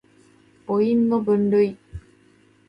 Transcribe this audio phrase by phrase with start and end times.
[0.65, 1.77] 母音の分類